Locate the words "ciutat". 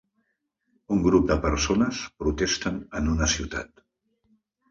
3.37-3.85